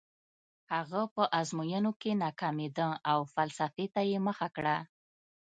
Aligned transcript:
هغه 0.73 1.01
په 1.13 1.23
ازموینو 1.39 1.91
کې 2.01 2.11
ناکامېده 2.23 2.87
او 3.11 3.19
فلسفې 3.33 3.85
ته 3.93 4.01
یې 4.09 4.17
مخه 4.27 4.47
کړه 4.55 4.75